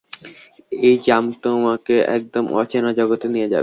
[0.81, 3.59] এই জাম তোমাকে একদম অচেনা জগতে নিয়ে যাবে।